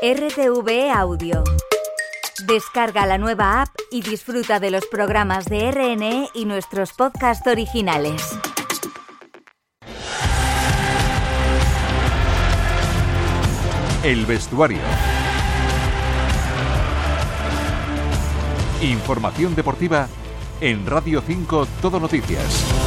[0.00, 1.42] RTV Audio.
[2.46, 8.38] Descarga la nueva app y disfruta de los programas de RNE y nuestros podcasts originales.
[14.04, 14.78] El vestuario.
[18.80, 20.06] Información deportiva
[20.60, 22.77] en Radio 5 Todo Noticias.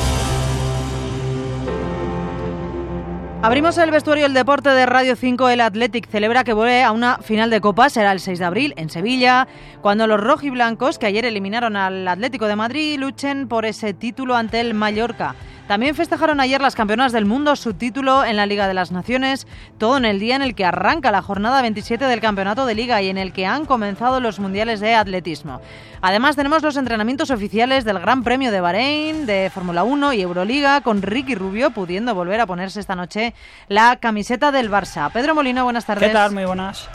[3.44, 5.50] Abrimos el vestuario del deporte de Radio 5.
[5.50, 7.90] El Athletic celebra que vuelve a una final de Copa.
[7.90, 9.48] Será el 6 de abril en Sevilla,
[9.82, 14.60] cuando los rojiblancos, que ayer eliminaron al Atlético de Madrid, luchen por ese título ante
[14.60, 15.34] el Mallorca.
[15.68, 19.48] También festejaron ayer las campeonas del mundo su título en la Liga de las Naciones,
[19.78, 23.02] todo en el día en el que arranca la jornada 27 del Campeonato de Liga
[23.02, 25.62] y en el que han comenzado los Mundiales de Atletismo.
[26.02, 30.82] Además tenemos los entrenamientos oficiales del Gran Premio de Bahrein, de Fórmula 1 y Euroliga,
[30.82, 33.34] con Ricky Rubio pudiendo volver a ponerse esta noche
[33.68, 35.12] la camiseta del Barça.
[35.12, 36.10] Pedro Molino, buenas tardes.
[36.10, 36.32] ¿Qué tal?
[36.34, 36.90] Muy buenas.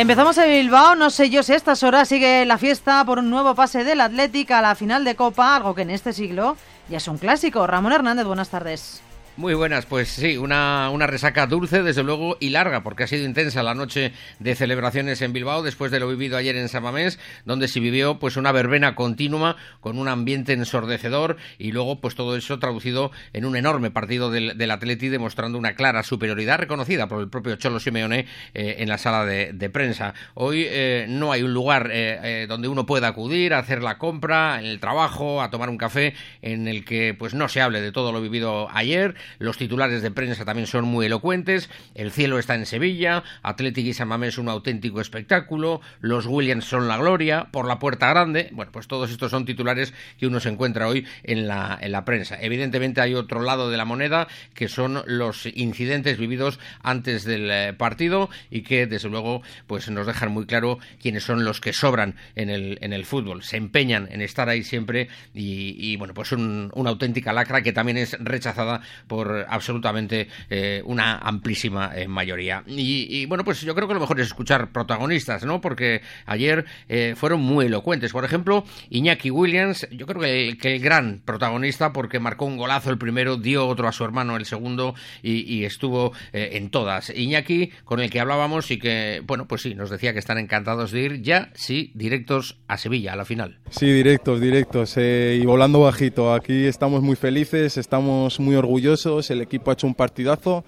[0.00, 3.28] Empezamos en Bilbao, no sé yo si a estas horas sigue la fiesta por un
[3.28, 6.56] nuevo pase del Atlético a la final de Copa, algo que en este siglo
[6.88, 7.66] ya es un clásico.
[7.66, 9.02] Ramón Hernández, buenas tardes.
[9.36, 13.24] Muy buenas, pues sí, una, una, resaca dulce, desde luego, y larga, porque ha sido
[13.24, 17.68] intensa la noche de celebraciones en Bilbao, después de lo vivido ayer en Samamés, donde
[17.68, 22.58] se vivió pues una verbena continua, con un ambiente ensordecedor, y luego pues todo eso
[22.58, 27.30] traducido en un enorme partido del, del Atleti, demostrando una clara superioridad reconocida por el
[27.30, 30.12] propio Cholo Simeone eh, en la sala de, prensa.
[30.34, 34.58] Hoy eh, no hay un lugar eh, donde uno pueda acudir a hacer la compra,
[34.58, 37.92] en el trabajo, a tomar un café, en el que pues no se hable de
[37.92, 41.70] todo lo vivido ayer, los titulares de prensa también son muy elocuentes.
[41.94, 43.22] El cielo está en Sevilla.
[43.42, 45.80] Atlético y San Mamés un auténtico espectáculo.
[46.00, 47.48] Los Williams son la gloria.
[47.50, 48.48] Por la puerta grande.
[48.52, 52.04] Bueno, pues todos estos son titulares que uno se encuentra hoy en la, en la
[52.04, 52.38] prensa.
[52.40, 57.72] Evidentemente hay otro lado de la moneda que son los incidentes vividos antes del eh,
[57.72, 62.16] partido y que desde luego pues nos dejan muy claro quiénes son los que sobran
[62.34, 63.42] en el, en el fútbol.
[63.42, 67.72] Se empeñan en estar ahí siempre y, y bueno, pues un, una auténtica lacra que
[67.72, 68.80] también es rechazada
[69.10, 72.62] por absolutamente eh, una amplísima eh, mayoría.
[72.68, 75.60] Y, bueno, pues yo creo que lo mejor es escuchar protagonistas, ¿no?
[75.60, 78.12] Porque ayer eh, fueron muy elocuentes.
[78.12, 82.56] Por ejemplo, Iñaki Williams, yo creo que el, que el, gran protagonista, porque marcó un
[82.56, 84.94] golazo el primero, dio otro a su hermano el segundo
[85.24, 87.10] y, y estuvo en todas.
[87.10, 90.92] Iñaki, con el que hablábamos y que, bueno, pues sí, nos decía que están encantados
[90.92, 93.58] de ir ya, sí, directos a Sevilla, a la final.
[93.70, 94.96] Sí, directos, directos.
[94.96, 96.32] Y volando bajito.
[96.32, 98.99] Aquí estamos muy felices, estamos muy orgullosos.
[99.06, 100.64] El equipo ha hecho un partidazo.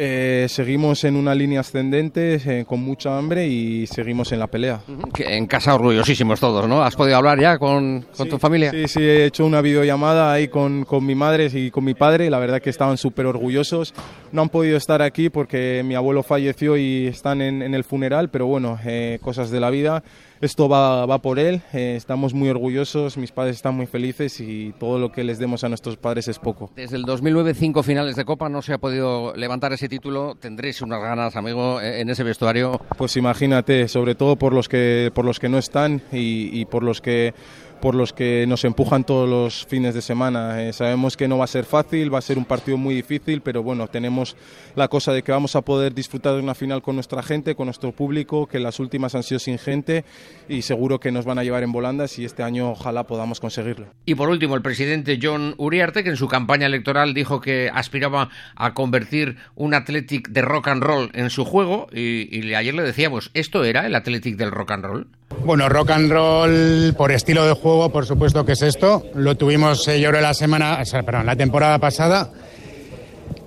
[0.00, 4.80] Eh, seguimos en una línea ascendente eh, con mucha hambre y seguimos en la pelea.
[5.12, 6.84] Que en casa orgullosísimos todos, ¿no?
[6.84, 8.70] ¿Has podido hablar ya con, con sí, tu familia?
[8.70, 12.30] Sí, sí, he hecho una videollamada ahí con, con mi madre y con mi padre.
[12.30, 13.92] La verdad que estaban súper orgullosos.
[14.30, 18.30] No han podido estar aquí porque mi abuelo falleció y están en, en el funeral,
[18.30, 20.04] pero bueno, eh, cosas de la vida
[20.40, 24.72] esto va, va por él, eh, estamos muy orgullosos, mis padres están muy felices y
[24.78, 26.70] todo lo que les demos a nuestros padres es poco.
[26.76, 30.82] Desde el 2009, cinco finales de Copa, no se ha podido levantar ese título, tendréis
[30.82, 32.80] unas ganas, amigo, en ese vestuario.
[32.96, 36.82] Pues imagínate, sobre todo por los que, por los que no están y, y por
[36.82, 37.34] los que
[37.80, 40.62] por los que nos empujan todos los fines de semana.
[40.62, 43.40] Eh, sabemos que no va a ser fácil, va a ser un partido muy difícil,
[43.40, 44.36] pero bueno, tenemos
[44.74, 47.66] la cosa de que vamos a poder disfrutar de una final con nuestra gente, con
[47.66, 50.04] nuestro público, que las últimas han sido sin gente
[50.48, 53.86] y seguro que nos van a llevar en volandas y este año ojalá podamos conseguirlo.
[54.04, 58.30] Y por último, el presidente John Uriarte, que en su campaña electoral dijo que aspiraba
[58.56, 62.82] a convertir un Athletic de rock and roll en su juego y, y ayer le
[62.82, 65.17] decíamos, ¿esto era el Athletic del rock and roll?
[65.44, 69.04] Bueno, rock and roll por estilo de juego, por supuesto que es esto.
[69.14, 72.30] Lo tuvimos, eh, yo creo, la semana, o sea, perdón, la temporada pasada.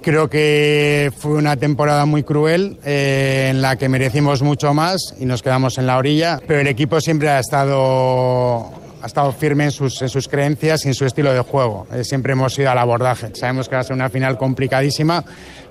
[0.02, 5.26] Creo que fue una temporada muy cruel eh, en la que merecimos mucho más y
[5.26, 8.72] nos quedamos en la orilla, pero el equipo siempre ha estado
[9.04, 11.88] ha estado firme en sus, en sus creencias y en su estilo de juego.
[11.92, 13.32] Eh, siempre hemos ido al abordaje.
[13.36, 15.24] Sabemos que va a ser una final complicadísima,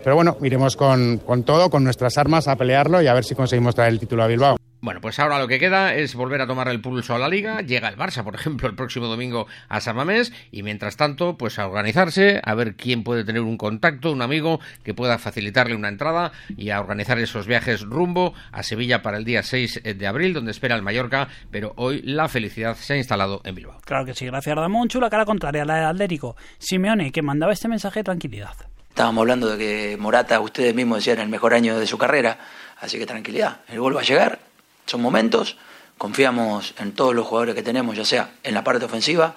[0.02, 3.34] pero bueno, iremos con, con todo, con nuestras armas a pelearlo y a ver si
[3.34, 4.56] conseguimos traer el título a Bilbao.
[4.82, 7.60] Bueno, pues ahora lo que queda es volver a tomar el pulso a la liga.
[7.60, 10.32] Llega el Barça, por ejemplo, el próximo domingo a San Mamés.
[10.50, 14.58] Y mientras tanto, pues a organizarse, a ver quién puede tener un contacto, un amigo
[14.82, 19.24] que pueda facilitarle una entrada y a organizar esos viajes rumbo a Sevilla para el
[19.24, 21.28] día 6 de abril, donde espera el Mallorca.
[21.50, 23.82] Pero hoy la felicidad se ha instalado en Bilbao.
[23.84, 24.88] Claro que sí, gracias Ramón.
[24.88, 26.36] Chula cara contraria, la del Atlético.
[26.58, 28.54] Simeone, que mandaba este mensaje de tranquilidad.
[28.88, 32.38] Estábamos hablando de que Morata, ustedes mismos decían, el mejor año de su carrera.
[32.80, 34.49] Así que tranquilidad, el gol va a llegar
[34.90, 35.56] son momentos,
[35.98, 39.36] confiamos en todos los jugadores que tenemos, ya sea en la parte ofensiva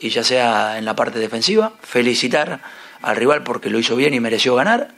[0.00, 2.60] y ya sea en la parte defensiva, felicitar
[3.00, 4.88] al rival porque lo hizo bien y mereció ganar,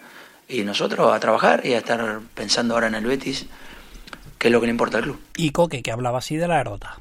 [0.48, 3.44] y nosotros a trabajar y a estar pensando ahora en el Betis,
[4.38, 5.20] que es lo que le importa al club.
[5.36, 6.98] Y Coque, que hablaba así de la derrota.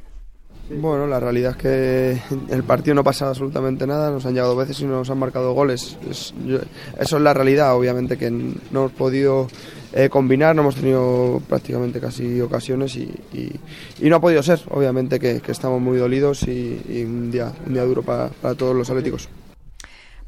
[0.70, 2.22] Bueno, la realidad es que
[2.54, 5.98] el partido no pasa absolutamente nada, nos han llegado veces y nos han marcado goles.
[6.08, 9.48] eso es la realidad, obviamente que no hemos podido
[9.94, 13.60] eh, combinar, no hemos tenido prácticamente casi ocasiones y,
[14.00, 18.04] no ha podido ser, obviamente que, estamos muy dolidos y, un, día, un día duro
[18.04, 19.28] para, para todos los atléticos.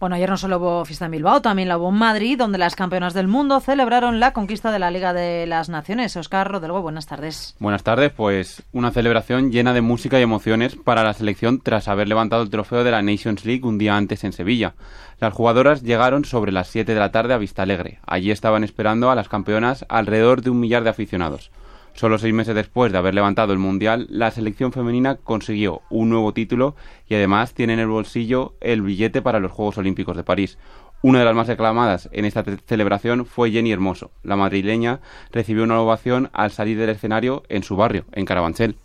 [0.02, 2.76] Bueno, ayer no solo hubo fiesta en Bilbao, también la hubo en Madrid, donde las
[2.76, 6.18] campeonas del mundo celebraron la conquista de la Liga de las Naciones.
[6.18, 7.56] Oscar Rodelgo, buenas tardes.
[7.60, 12.08] Buenas tardes, pues una celebración llena de música y emociones para la selección tras haber
[12.08, 14.74] levantado el trofeo de la Nations League un día antes en Sevilla.
[15.20, 18.00] Las jugadoras llegaron sobre las 7 de la tarde a Vista Alegre.
[18.08, 21.52] Allí estaban esperando a las campeonas alrededor de un millar de aficionados.
[21.94, 26.34] Solo seis meses después de haber levantado el Mundial, la selección femenina consiguió un nuevo
[26.34, 26.76] título
[27.08, 30.58] y además tiene en el bolsillo el billete para los Juegos Olímpicos de París.
[31.04, 34.12] Una de las más reclamadas en esta celebración fue Jenny Hermoso.
[34.24, 35.00] La madrileña
[35.32, 38.78] recibió una ovación al salir del escenario en su barrio, en Carabanchel.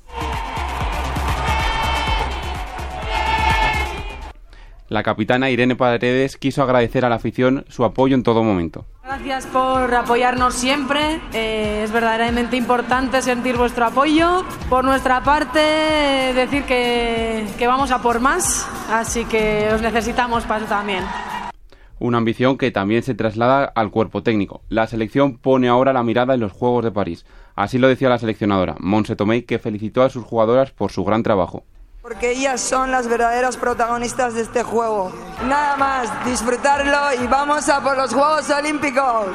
[4.89, 8.87] La capitana Irene Paredes quiso agradecer a la afición su apoyo en todo momento.
[9.07, 11.21] Gracias por apoyarnos siempre.
[11.33, 14.45] Eh, es verdaderamente importante sentir vuestro apoyo.
[14.69, 15.61] Por nuestra parte,
[16.35, 21.05] decir que, que vamos a por más, así que os necesitamos para eso también.
[22.01, 24.63] Una ambición que también se traslada al cuerpo técnico.
[24.71, 27.25] La selección pone ahora la mirada en los Juegos de París.
[27.55, 31.23] Así lo decía la seleccionadora, Monse Tomei, que felicitó a sus jugadoras por su gran
[31.23, 31.63] trabajo
[32.07, 35.13] porque ellas son las verdaderas protagonistas de este juego.
[35.49, 39.27] Nada más, disfrutarlo y vamos a por los Juegos Olímpicos.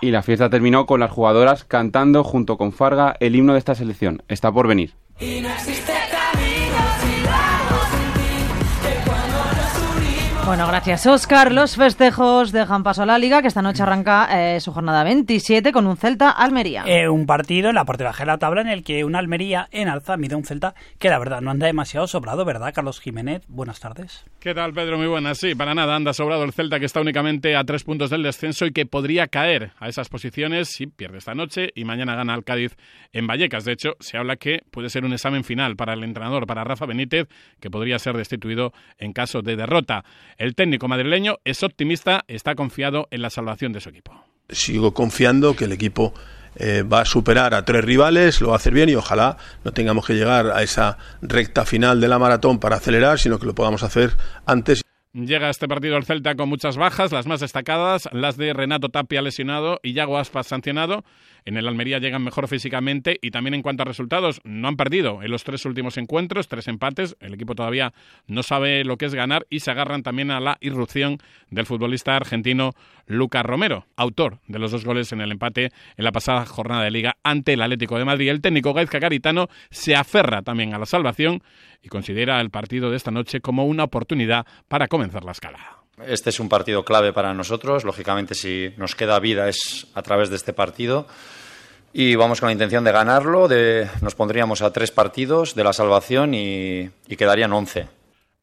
[0.00, 3.76] Y la fiesta terminó con las jugadoras cantando junto con Farga el himno de esta
[3.76, 4.24] selección.
[4.26, 4.94] Está por venir.
[10.46, 11.52] Bueno, gracias Oscar.
[11.52, 15.72] Los festejos dejan paso a la Liga, que esta noche arranca eh, su jornada 27
[15.72, 16.84] con un Celta-Almería.
[16.86, 19.68] Eh, un partido en la parte baja de la tabla en el que una Almería
[19.72, 23.42] en alza mide un Celta que la verdad no anda demasiado sobrado, ¿verdad, Carlos Jiménez?
[23.48, 24.26] Buenas tardes.
[24.38, 24.98] ¿Qué tal, Pedro?
[24.98, 25.38] Muy buenas.
[25.38, 28.66] Sí, para nada anda sobrado el Celta que está únicamente a tres puntos del descenso
[28.66, 32.44] y que podría caer a esas posiciones si pierde esta noche y mañana gana al
[32.44, 32.76] Cádiz
[33.14, 33.64] en Vallecas.
[33.64, 36.84] De hecho, se habla que puede ser un examen final para el entrenador, para Rafa
[36.84, 37.28] Benítez,
[37.60, 40.04] que podría ser destituido en caso de derrota.
[40.38, 44.12] El técnico madrileño es optimista, está confiado en la salvación de su equipo.
[44.48, 46.12] Sigo confiando que el equipo
[46.56, 49.72] eh, va a superar a tres rivales, lo va a hacer bien y ojalá no
[49.72, 53.54] tengamos que llegar a esa recta final de la maratón para acelerar, sino que lo
[53.54, 54.12] podamos hacer
[54.46, 54.82] antes.
[55.12, 59.22] Llega este partido el Celta con muchas bajas, las más destacadas, las de Renato Tapia
[59.22, 61.04] lesionado y Yago Aspas sancionado.
[61.44, 65.22] En el Almería llegan mejor físicamente y también en cuanto a resultados, no han perdido
[65.22, 67.16] en los tres últimos encuentros, tres empates.
[67.20, 67.92] El equipo todavía
[68.26, 71.18] no sabe lo que es ganar y se agarran también a la irrupción
[71.50, 72.72] del futbolista argentino
[73.06, 76.90] Lucas Romero, autor de los dos goles en el empate en la pasada jornada de
[76.90, 78.30] liga ante el Atlético de Madrid.
[78.30, 81.42] El técnico Gaizka Caritano se aferra también a la salvación
[81.82, 85.83] y considera el partido de esta noche como una oportunidad para comenzar la escalada.
[86.06, 87.84] Este es un partido clave para nosotros.
[87.84, 91.06] Lógicamente, si nos queda vida es a través de este partido.
[91.92, 93.46] Y vamos con la intención de ganarlo.
[93.46, 97.88] De, nos pondríamos a tres partidos de la salvación y, y quedarían once.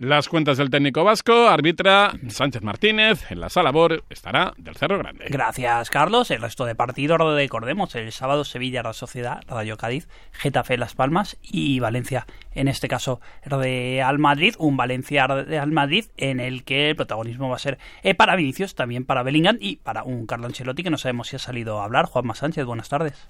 [0.01, 4.98] Las cuentas del técnico vasco, arbitra Sánchez Martínez, en la sala BOR estará del Cerro
[4.98, 5.25] Grande.
[5.29, 6.31] Gracias, Carlos.
[6.31, 11.38] El resto de partidos recordemos el sábado Sevilla, la Sociedad, Radio Cádiz, Getafe, Las Palmas
[11.43, 12.25] y Valencia.
[12.55, 17.58] En este caso, Real Madrid, un Valencia Real Madrid en el que el protagonismo va
[17.58, 20.98] a ser eh, para Vinicius, también para Bellingham y para un Carlo Ancelotti que no
[20.98, 22.08] sabemos si ha salido a hablar.
[22.08, 23.29] Juanma Sánchez, buenas tardes.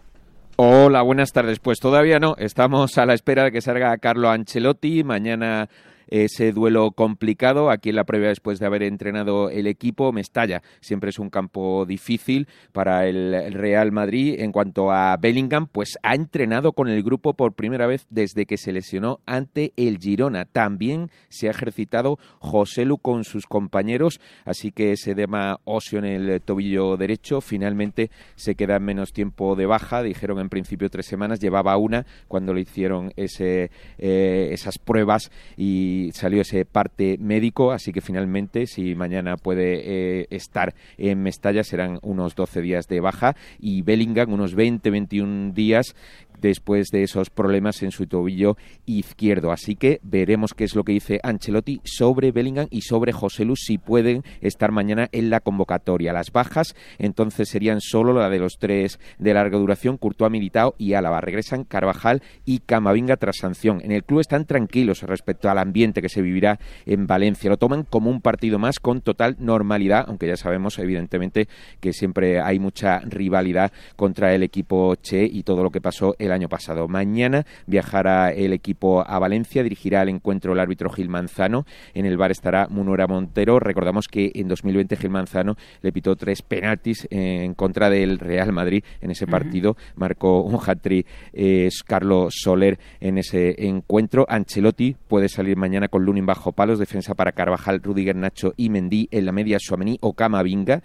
[0.56, 1.60] Hola, buenas tardes.
[1.60, 2.36] Pues todavía no.
[2.38, 5.04] Estamos a la espera de que salga Carlo Ancelotti.
[5.04, 5.68] Mañana
[6.12, 7.72] ese duelo complicado.
[7.72, 11.86] Aquí en la previa, después de haber entrenado el equipo, Mestalla siempre es un campo
[11.88, 14.36] difícil para el Real Madrid.
[14.40, 18.58] En cuanto a Bellingham, pues ha entrenado con el grupo por primera vez desde que
[18.58, 20.46] se lesionó ante el Girona.
[20.46, 26.06] También se ha ejercitado José Lu con sus compañeros, así que ese dema óseo en
[26.06, 30.04] el tobillo derecho finalmente se queda en menos tiempo de baja.
[30.04, 36.01] Dijeron en principio tres semanas, llevaba una cuando le hicieron ese, eh, esas pruebas y
[36.14, 42.00] salió ese parte médico, así que finalmente, si mañana puede eh, estar en Mestalla, serán
[42.02, 43.36] unos 12 días de baja.
[43.60, 45.96] Y Bellingham unos 20-21 días
[46.42, 49.52] después de esos problemas en su tobillo izquierdo.
[49.52, 53.62] Así que veremos qué es lo que dice Ancelotti sobre Bellingham y sobre José Luz
[53.66, 56.14] si pueden estar mañana en la convocatoria.
[56.14, 60.94] Las bajas entonces serían solo la de los tres de larga duración, Courtois, Militao y
[60.94, 61.22] Álava.
[61.22, 63.82] Regresan Carvajal y Camavinga tras sanción.
[63.84, 67.50] En el club están tranquilos respecto al ambiente que se vivirá en Valencia.
[67.50, 71.48] Lo toman como un partido más con total normalidad, aunque ya sabemos evidentemente
[71.80, 76.31] que siempre hay mucha rivalidad contra el equipo Che y todo lo que pasó el
[76.32, 76.88] año pasado.
[76.88, 81.66] Mañana viajará el equipo a Valencia, dirigirá el encuentro el árbitro Gil Manzano.
[81.94, 83.60] En el bar estará Munora Montero.
[83.60, 88.84] Recordamos que en 2020 Gil Manzano le pitó tres penaltis en contra del Real Madrid
[89.02, 89.76] en ese partido.
[89.96, 94.26] Marcó un hat-trick eh, Carlos Soler en ese encuentro.
[94.30, 99.08] Ancelotti puede salir mañana con Lunin bajo palos, defensa para Carvajal, Rudiger, Nacho y Mendy
[99.12, 100.82] en la media Suamení o Camavinga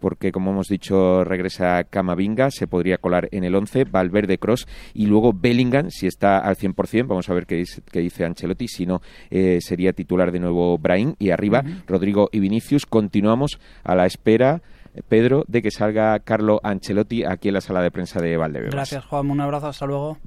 [0.00, 5.06] porque como hemos dicho regresa Camavinga, se podría colar en el 11, Valverde Cross y
[5.06, 8.86] luego Bellingham, si está al 100%, vamos a ver qué dice, qué dice Ancelotti, si
[8.86, 12.86] no eh, sería titular de nuevo Brahim y arriba Rodrigo y Vinicius.
[12.86, 14.62] Continuamos a la espera
[15.08, 18.74] Pedro, de que salga Carlo Ancelotti aquí en la sala de prensa de Valdebebas.
[18.74, 19.30] Gracias, Juan.
[19.30, 19.68] Un abrazo.
[19.68, 20.18] Hasta luego.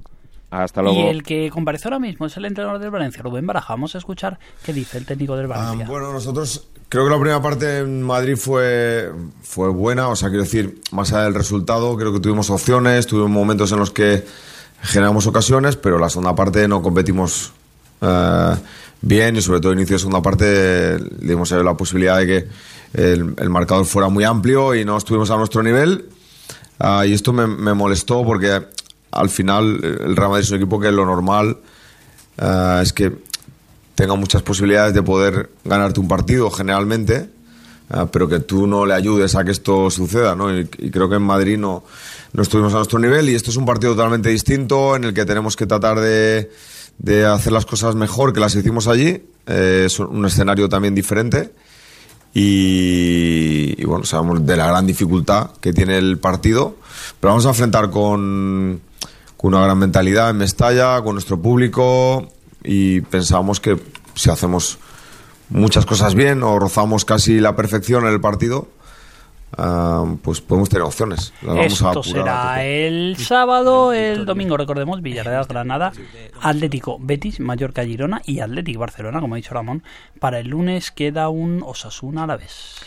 [0.62, 1.00] Hasta luego.
[1.00, 3.72] Y el que comparece ahora mismo es el entrenador del Valencia, Rubén Baraja.
[3.72, 5.84] Vamos a escuchar qué dice el técnico del Valencia.
[5.84, 9.10] Ah, bueno, nosotros creo que la primera parte en Madrid fue,
[9.42, 10.08] fue buena.
[10.08, 13.80] O sea, quiero decir, más allá del resultado, creo que tuvimos opciones, tuvimos momentos en
[13.80, 14.24] los que
[14.80, 17.52] generamos ocasiones, pero la segunda parte no competimos
[18.00, 18.54] eh,
[19.00, 22.48] bien y sobre todo inicio de segunda parte dimos la posibilidad de que
[22.92, 26.04] el, el, marcador fuera muy amplio y no estuvimos a nuestro nivel.
[26.78, 28.60] Uh, y esto me, me, molestó porque
[29.14, 31.58] al final el Real Madrid es un equipo que lo normal
[32.40, 33.12] uh, es que
[33.94, 37.28] tenga muchas posibilidades de poder ganarte un partido generalmente,
[37.90, 40.34] uh, pero que tú no le ayudes a que esto suceda.
[40.34, 40.56] ¿no?
[40.56, 41.84] Y, creo que en Madrid no,
[42.32, 45.24] no estuvimos a nuestro nivel y esto es un partido totalmente distinto en el que
[45.24, 46.50] tenemos que tratar de,
[46.98, 49.22] de hacer las cosas mejor que las hicimos allí.
[49.46, 51.52] Eh, es un escenario también diferente.
[52.36, 56.74] Y, y, bueno, sabemos de la gran dificultad que tiene el partido,
[57.20, 58.80] pero vamos a enfrentar con,
[59.44, 62.28] con, una gran mentalidad en Mestalla, con nuestro público
[62.62, 63.78] y pensamos que
[64.14, 64.78] si hacemos
[65.50, 68.68] muchas cosas bien o rozamos casi la perfección en el partido,
[69.56, 71.32] Uh, pues podemos tener opciones.
[71.42, 75.92] Las vamos Esto a será el sábado, el domingo, recordemos, Villarreal, Granada,
[76.40, 79.84] Atlético, Betis, Mallorca, Girona y Atlético Barcelona, como ha dicho Ramón.
[80.18, 82.80] Para el lunes queda un Osasuna a la vez.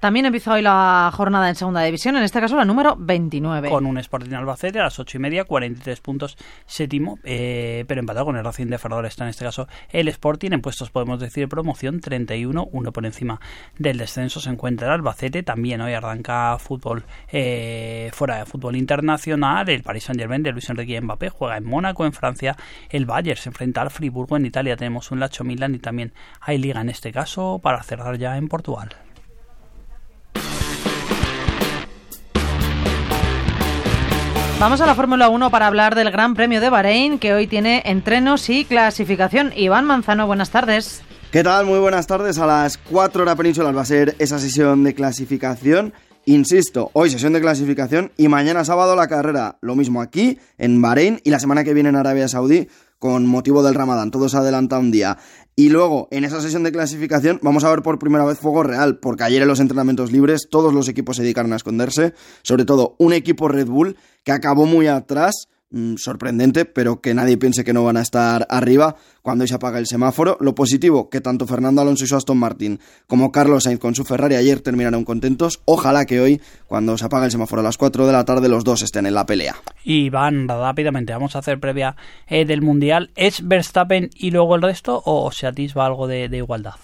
[0.00, 3.68] También empieza hoy la jornada en segunda división, en este caso la número 29.
[3.68, 8.24] Con un Sporting Albacete a las 8 y media, 43 puntos séptimo, eh, pero empatado
[8.24, 10.52] con el Racing de Ferrol está en este caso el Sporting.
[10.52, 13.42] En puestos podemos decir promoción 31, uno por encima
[13.78, 15.42] del descenso se encuentra el Albacete.
[15.42, 19.68] También hoy arranca fútbol eh, fuera de fútbol internacional.
[19.68, 22.56] El Paris Saint Germain de Luis Enrique Mbappé juega en Mónaco, en Francia.
[22.88, 24.78] El Bayern se enfrenta al Friburgo en Italia.
[24.78, 28.48] Tenemos un Lacho Milan y también hay liga en este caso para cerrar ya en
[28.48, 28.96] Portugal.
[34.60, 37.82] Vamos a la Fórmula 1 para hablar del Gran Premio de Bahrein, que hoy tiene
[37.86, 39.54] entrenos y clasificación.
[39.56, 41.00] Iván Manzano, buenas tardes.
[41.32, 41.64] ¿Qué tal?
[41.64, 42.38] Muy buenas tardes.
[42.38, 45.94] A las 4 horas peninsulas va a ser esa sesión de clasificación.
[46.26, 49.56] Insisto, hoy sesión de clasificación y mañana sábado la carrera.
[49.62, 52.68] Lo mismo aquí, en Bahrein, y la semana que viene en Arabia Saudí,
[53.00, 54.12] con motivo del Ramadán.
[54.12, 55.18] Todo se adelanta un día.
[55.56, 58.98] Y luego, en esa sesión de clasificación, vamos a ver por primera vez fuego real,
[59.00, 62.94] porque ayer en los entrenamientos libres todos los equipos se dedicaron a esconderse, sobre todo
[62.98, 67.72] un equipo Red Bull que acabó muy atrás, mmm, sorprendente, pero que nadie piense que
[67.72, 70.36] no van a estar arriba cuando se apaga el semáforo.
[70.40, 74.04] Lo positivo, que tanto Fernando Alonso y su Aston Martin como Carlos Sainz con su
[74.04, 75.60] Ferrari ayer terminaron contentos.
[75.64, 78.64] Ojalá que hoy, cuando se apaga el semáforo a las 4 de la tarde, los
[78.64, 79.56] dos estén en la pelea.
[79.84, 81.96] Y van rápidamente, vamos a hacer previa
[82.26, 83.10] eh, del Mundial.
[83.16, 86.74] ¿Es Verstappen y luego el resto o se atisba algo de igualdad?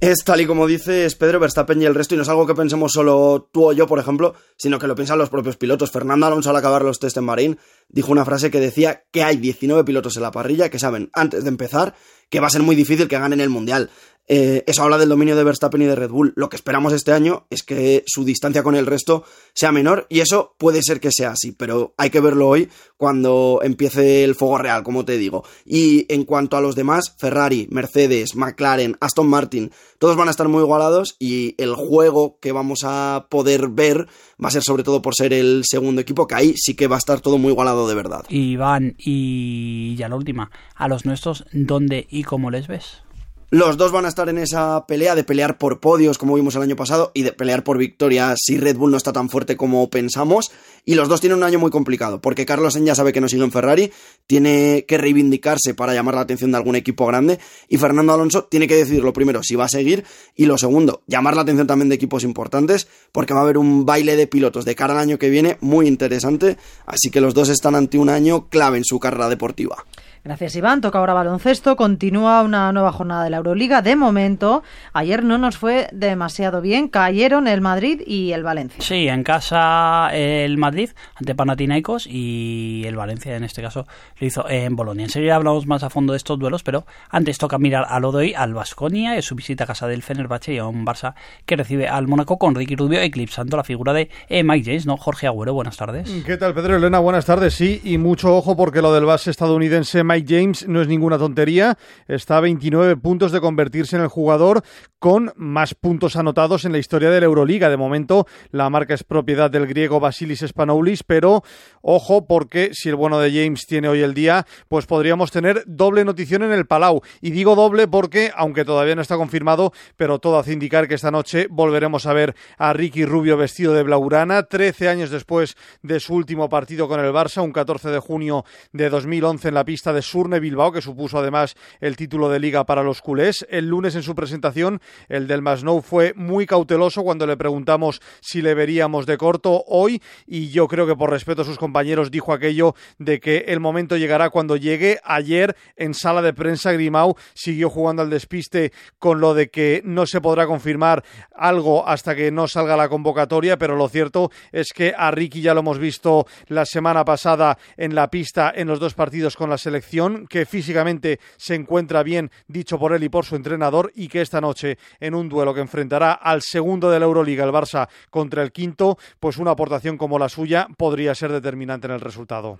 [0.00, 2.54] Es tal y como dices Pedro Verstappen y el resto, y no es algo que
[2.54, 5.90] pensemos solo tú o yo, por ejemplo, sino que lo piensan los propios pilotos.
[5.90, 7.58] Fernando Alonso al acabar los test en Bahrein
[7.90, 11.44] dijo una frase que decía que hay 19 pilotos en la parrilla que saben antes
[11.44, 11.94] de empezar
[12.30, 13.90] que va a ser muy difícil que ganen el Mundial.
[14.32, 16.32] Eh, eso habla del dominio de Verstappen y de Red Bull.
[16.36, 19.24] Lo que esperamos este año es que su distancia con el resto
[19.54, 23.58] sea menor y eso puede ser que sea así, pero hay que verlo hoy cuando
[23.62, 25.44] empiece el fuego real, como te digo.
[25.64, 30.46] Y en cuanto a los demás, Ferrari, Mercedes, McLaren, Aston Martin, todos van a estar
[30.48, 34.06] muy igualados y el juego que vamos a poder ver
[34.42, 36.96] va a ser sobre todo por ser el segundo equipo, que ahí sí que va
[36.96, 38.24] a estar todo muy igualado de verdad.
[38.28, 43.02] Iván, y ya la última, a los nuestros, ¿dónde y cómo les ves?
[43.52, 46.62] Los dos van a estar en esa pelea de pelear por podios como vimos el
[46.62, 49.90] año pasado y de pelear por victorias si Red Bull no está tan fuerte como
[49.90, 50.52] pensamos.
[50.84, 53.42] Y los dos tienen un año muy complicado porque Carlos ya sabe que no sigue
[53.42, 53.90] en Ferrari,
[54.28, 58.68] tiene que reivindicarse para llamar la atención de algún equipo grande y Fernando Alonso tiene
[58.68, 60.04] que decidir lo primero si va a seguir
[60.36, 63.84] y lo segundo, llamar la atención también de equipos importantes porque va a haber un
[63.84, 66.56] baile de pilotos de cara al año que viene muy interesante.
[66.86, 69.84] Así que los dos están ante un año clave en su carrera deportiva.
[70.22, 70.82] Gracias, Iván.
[70.82, 71.76] Toca ahora baloncesto.
[71.76, 73.80] Continúa una nueva jornada de la Euroliga.
[73.80, 74.62] De momento,
[74.92, 76.88] ayer no nos fue demasiado bien.
[76.88, 78.84] Cayeron el Madrid y el Valencia.
[78.84, 83.86] Sí, en casa el Madrid ante Panathinaikos y el Valencia, en este caso,
[84.18, 85.04] lo hizo en Bolonia.
[85.04, 88.52] Enseguida hablamos más a fondo de estos duelos, pero antes toca mirar al Odoy, al
[88.52, 91.14] Vasconia, y su visita a casa del Fenerbahce y a un Barça
[91.46, 94.98] que recibe al Mónaco con Ricky Rubio eclipsando la figura de Mike James, ¿no?
[94.98, 96.10] Jorge Agüero, buenas tardes.
[96.26, 96.98] ¿Qué tal, Pedro Elena?
[96.98, 100.88] Buenas tardes, sí, y mucho ojo porque lo del base estadounidense Mike James no es
[100.88, 101.78] ninguna tontería.
[102.08, 104.64] Está a 29 puntos de convertirse en el jugador
[104.98, 107.70] con más puntos anotados en la historia de la Euroliga.
[107.70, 111.44] De momento, la marca es propiedad del griego Basilis Spanoulis, pero
[111.80, 116.04] ojo porque si el bueno de James tiene hoy el día, pues podríamos tener doble
[116.04, 117.02] notición en el Palau.
[117.20, 121.12] Y digo doble porque, aunque todavía no está confirmado, pero todo hace indicar que esta
[121.12, 126.14] noche volveremos a ver a Ricky Rubio vestido de blaurana, 13 años después de su
[126.14, 129.99] último partido con el Barça, un 14 de junio de 2011 en la pista de
[130.02, 133.46] Surne Bilbao, que supuso además el título de liga para los culés.
[133.50, 138.42] El lunes en su presentación, el del Masnou fue muy cauteloso cuando le preguntamos si
[138.42, 142.32] le veríamos de corto hoy y yo creo que por respeto a sus compañeros dijo
[142.32, 145.00] aquello de que el momento llegará cuando llegue.
[145.04, 150.06] Ayer en sala de prensa Grimau siguió jugando al despiste con lo de que no
[150.06, 151.04] se podrá confirmar
[151.34, 155.54] algo hasta que no salga la convocatoria, pero lo cierto es que a Ricky ya
[155.54, 159.58] lo hemos visto la semana pasada en la pista en los dos partidos con la
[159.58, 159.89] selección,
[160.28, 164.40] que físicamente se encuentra bien, dicho por él y por su entrenador, y que esta
[164.40, 168.52] noche, en un duelo que enfrentará al segundo de la Euroliga, el Barça, contra el
[168.52, 172.58] quinto, pues una aportación como la suya podría ser determinante en el resultado.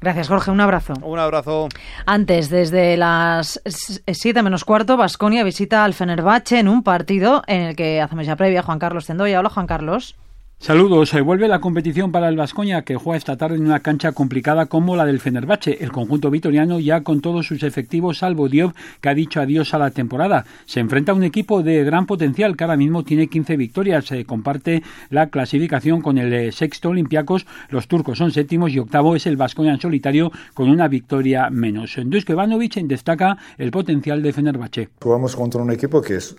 [0.00, 0.50] Gracias, Jorge.
[0.50, 0.94] Un abrazo.
[1.02, 1.68] Un abrazo.
[2.04, 7.76] Antes, desde las 7 menos cuarto, Basconia visita al Fenerbahce en un partido en el
[7.76, 9.40] que hacemos ya previa Juan Carlos Tendoya.
[9.40, 10.16] Hola, Juan Carlos.
[10.64, 11.10] Saludos.
[11.10, 14.64] Se vuelve la competición para el Vascoña que juega esta tarde en una cancha complicada
[14.64, 15.76] como la del Fenerbahce.
[15.78, 19.78] El conjunto vitoriano ya con todos sus efectivos, salvo Diop, que ha dicho adiós a
[19.78, 20.46] la temporada.
[20.64, 24.06] Se enfrenta a un equipo de gran potencial que ahora mismo tiene 15 victorias.
[24.06, 27.46] Se comparte la clasificación con el sexto Olympiacos.
[27.68, 31.94] Los turcos son séptimos y octavo es el Vascoña en solitario con una victoria menos.
[32.06, 34.88] Dusko Ivanovic destaca el potencial de Fenerbahce.
[35.02, 36.34] Jugamos contra un equipo que, es,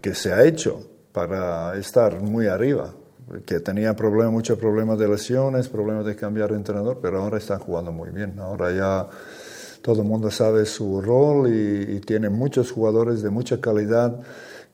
[0.00, 0.80] que se ha hecho
[1.12, 2.94] para estar muy arriba
[3.46, 7.58] que tenía problemas, muchos problemas de lesiones, problemas de cambiar de entrenador, pero ahora están
[7.58, 8.38] jugando muy bien.
[8.38, 9.08] Ahora ya
[9.82, 14.18] todo el mundo sabe su rol y, tiene muchos jugadores de mucha calidad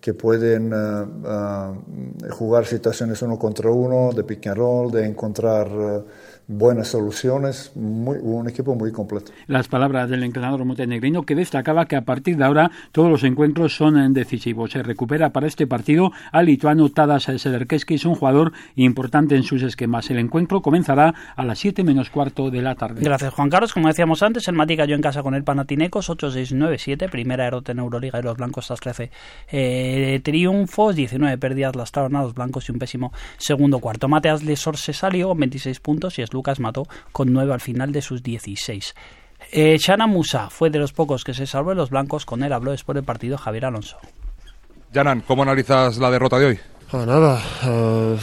[0.00, 5.68] que pueden uh, uh, jugar situaciones uno contra uno, de pick and roll, de encontrar
[5.68, 6.04] uh,
[6.50, 9.30] buenas soluciones, muy, un equipo muy completo.
[9.46, 13.76] Las palabras del entrenador montenegrino que destacaba que a partir de ahora todos los encuentros
[13.76, 14.72] son decisivos.
[14.72, 19.62] Se recupera para este partido al lituano Tadas Sederkeski, es un jugador importante en sus
[19.62, 20.10] esquemas.
[20.10, 23.00] El encuentro comenzará a las 7 menos cuarto de la tarde.
[23.02, 23.72] Gracias, Juan Carlos.
[23.72, 27.78] Como decíamos antes, el Mati cayó en casa con el Panatinecos 8-6-9-7, primera derrota en
[27.78, 29.10] Euroliga y los blancos tras 13
[29.52, 29.89] eh,
[30.22, 34.08] triunfos, 19 pérdidas lastraron a los blancos y un pésimo segundo cuarto.
[34.08, 37.92] Mateas Lesor se salió con 26 puntos y es Lucas mató con 9 al final
[37.92, 38.94] de sus 16.
[39.52, 42.26] Eh, Chana Musa fue de los pocos que se salvó de los blancos.
[42.26, 43.98] Con él habló después del partido Javier Alonso.
[44.92, 46.58] Janan, ¿cómo analizas la derrota de hoy?
[46.92, 47.40] Ah, nada.
[47.64, 48.18] Uh,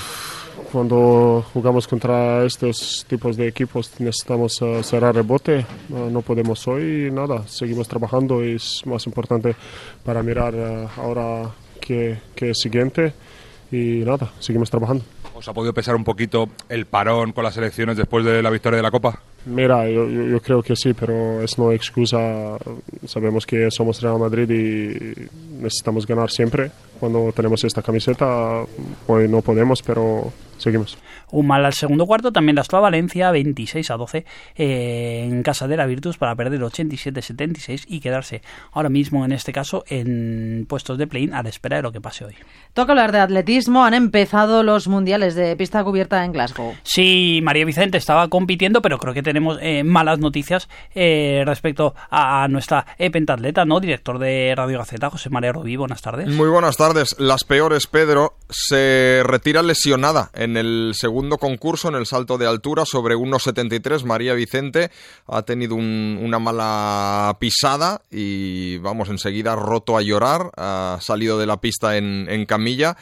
[0.72, 5.66] cuando jugamos contra estos tipos de equipos necesitamos uh, cerrar rebote.
[5.90, 7.10] Uh, no podemos hoy.
[7.12, 7.48] Nada.
[7.48, 8.46] Seguimos trabajando.
[8.46, 9.56] y Es más importante
[10.04, 10.54] para mirar
[10.98, 11.50] ahora
[11.80, 13.14] que, que es siguiente.
[13.72, 15.04] Y nada, seguimos trabajando.
[15.38, 18.78] ¿Os ha podido pesar un poquito el parón con las elecciones después de la victoria
[18.78, 19.20] de la Copa?
[19.46, 22.58] Mira, yo, yo, creo que sí, pero es no excusa.
[23.06, 26.72] Sabemos que somos Real Madrid y necesitamos ganar siempre.
[27.00, 28.64] Cuando tenemos esta camiseta,
[29.06, 30.98] hoy no podemos, pero seguimos.
[31.32, 35.68] Un mal al segundo cuarto también la a Valencia 26 a 12 eh, en casa
[35.68, 38.42] de la Virtus para perder 87-76 y quedarse
[38.72, 42.00] ahora mismo en este caso en puestos de play-in a la espera de lo que
[42.00, 42.36] pase hoy.
[42.74, 43.84] Toca hablar de atletismo.
[43.84, 46.76] Han empezado los mundiales de pista cubierta en Glasgow.
[46.84, 52.48] Sí, María Vicente estaba compitiendo, pero creo que tenemos eh, malas noticias eh, respecto a,
[52.48, 53.80] nuestra pentatleta, ¿no?
[53.80, 55.76] Director de Radio Gaceta, José María Rubí.
[55.76, 56.28] Buenas tardes.
[56.28, 57.16] Muy buenas tardes.
[57.20, 62.48] Las peores, Pedro, se retira lesionada en En el segundo concurso, en el salto de
[62.48, 64.92] altura, sobre 1,73, María Vicente
[65.28, 71.60] ha tenido una mala pisada y, vamos, enseguida roto a llorar, ha salido de la
[71.60, 72.96] pista en, en camilla.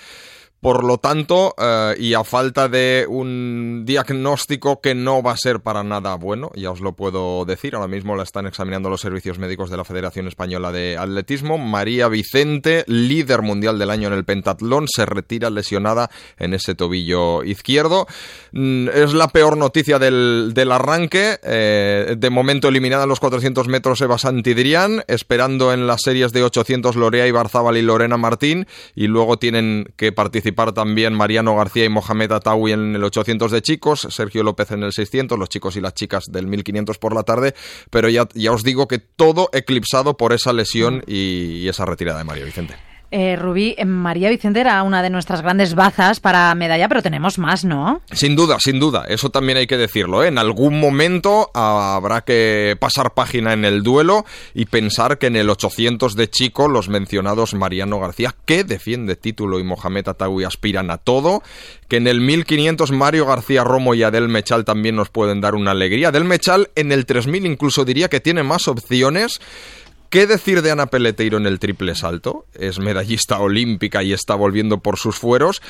[0.65, 5.59] Por lo tanto, eh, y a falta de un diagnóstico que no va a ser
[5.59, 9.37] para nada bueno, ya os lo puedo decir, ahora mismo la están examinando los servicios
[9.37, 14.25] médicos de la Federación Española de Atletismo, María Vicente, líder mundial del año en el
[14.25, 18.07] pentatlón, se retira lesionada en ese tobillo izquierdo.
[18.51, 24.01] Mm, es la peor noticia del, arranque, eh, de momento eliminada en los 400 metros
[24.01, 29.37] Eva Santidrián, esperando en las series de 800 Lorea Ibarzábal y Lorena Martín, y luego
[29.37, 34.43] tienen que participar también Mariano García y Mohamed Atawi en el 800 de chicos, Sergio
[34.43, 37.53] López en el 600, los chicos y las chicas del 1500 por la tarde,
[37.89, 42.19] pero ya, ya os digo que todo eclipsado por esa lesión y, y esa retirada
[42.19, 42.94] de Mario Vicente.
[43.11, 47.37] Eh, Rubí, eh, María Vicente era una de nuestras grandes bazas para medalla, pero tenemos
[47.37, 48.01] más, ¿no?
[48.11, 49.05] Sin duda, sin duda.
[49.07, 50.23] Eso también hay que decirlo.
[50.23, 50.27] ¿eh?
[50.27, 55.49] En algún momento habrá que pasar página en el duelo y pensar que en el
[55.49, 60.97] 800 de chico los mencionados Mariano García, que defiende título, y Mohamed Atawi aspiran a
[60.97, 61.43] todo,
[61.87, 65.71] que en el 1500 Mario García Romo y Adel Mechal también nos pueden dar una
[65.71, 66.09] alegría.
[66.09, 69.39] Adel Mechal en el 3000 incluso diría que tiene más opciones
[70.15, 72.45] ¿Qué decir de Ana Peleteiro en el triple salto?
[72.53, 75.61] Es medallista olímpica y está volviendo por sus fueros.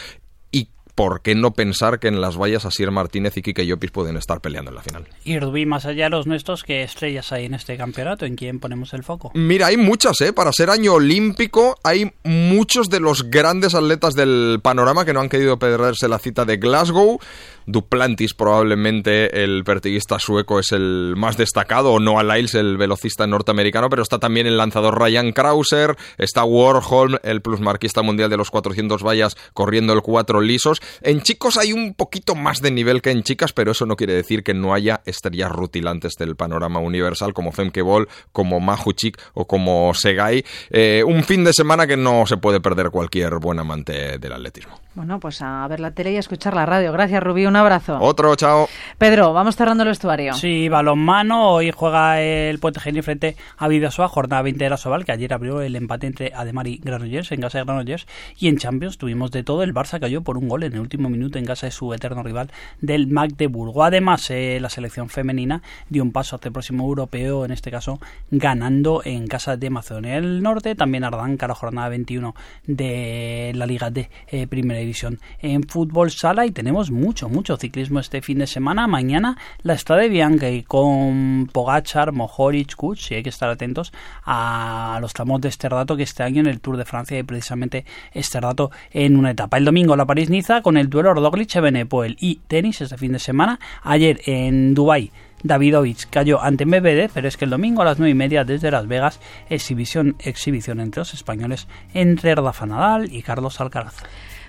[0.96, 4.16] ¿Y por qué no pensar que en las vallas Asier Martínez y Kike Llopis pueden
[4.18, 5.08] estar peleando en la final?
[5.24, 8.26] Y Rubí, más allá de los nuestros, ¿qué estrellas hay en este campeonato?
[8.26, 9.32] ¿En quién ponemos el foco?
[9.34, 10.32] Mira, hay muchas, ¿eh?
[10.32, 15.30] Para ser año olímpico hay muchos de los grandes atletas del panorama que no han
[15.30, 17.20] querido perderse la cita de Glasgow.
[17.68, 23.90] Duplantis probablemente el pertiguista sueco es el más destacado, o Noah Lyles el velocista norteamericano,
[23.90, 29.02] pero está también el lanzador Ryan Krauser, está Warhol, el plusmarquista mundial de los 400
[29.04, 30.80] vallas corriendo el 4 lisos.
[31.02, 34.14] En chicos hay un poquito más de nivel que en chicas, pero eso no quiere
[34.14, 39.46] decir que no haya estrellas rutilantes del panorama universal como Femke Bol, como Mahuchik o
[39.46, 40.44] como Segai.
[40.70, 44.80] Eh, un fin de semana que no se puede perder cualquier buen amante del atletismo.
[44.96, 46.94] Bueno, pues a ver la tele y a escuchar la radio.
[46.94, 47.46] Gracias, Rubí.
[47.46, 47.98] Un abrazo.
[48.00, 48.70] Otro, chao.
[48.98, 50.34] Pedro, vamos cerrando el vestuario.
[50.34, 51.52] Sí, balonmano.
[51.52, 55.34] Hoy juega el Puente Genio frente a Vidasoa, jornada 20 de la Soval, que ayer
[55.34, 58.08] abrió el empate entre Ademar y Granollers en casa de Granollers.
[58.38, 59.64] Y en Champions tuvimos de todo.
[59.64, 62.52] El Barça cayó por un gol en último minuto en casa de su eterno rival
[62.82, 63.84] del Magdeburgo.
[63.84, 68.00] Además, eh, la selección femenina dio un paso hacia el próximo europeo, en este caso
[68.32, 70.76] ganando en casa de Macedonia del Norte.
[70.76, 72.36] También arranca la jornada 21
[72.66, 78.00] de la Liga de eh, Primera División en fútbol sala y tenemos mucho, mucho ciclismo
[78.00, 78.88] este fin de semana.
[78.88, 83.94] Mañana la Estrada de Bianca y con Pogachar, Mohoric, Kuch, y hay que estar atentos
[84.24, 87.24] a los tramos de este rato que este año en el Tour de Francia hay
[87.24, 89.58] precisamente este rato en una etapa.
[89.58, 93.60] El domingo la París-Niza con el duelo Roglic-Benepoel y tenis este fin de semana.
[93.84, 95.12] Ayer en Dubai
[95.44, 98.72] Davidovich cayó ante Medvedev, pero es que el domingo a las nueve y media desde
[98.72, 103.94] Las Vegas, exhibición, exhibición entre los españoles entre Rafa Nadal y Carlos Alcaraz.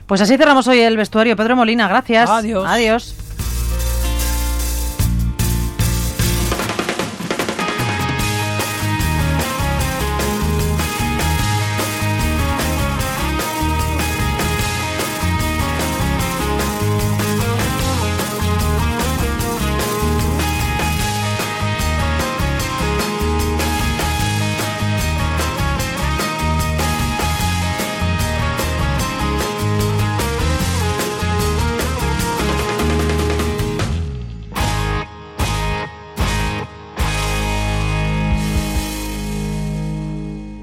[0.06, 1.36] Pues así cerramos hoy el vestuario.
[1.36, 2.30] Pedro Molina, gracias.
[2.30, 2.64] Adiós.
[2.66, 3.25] Adiós.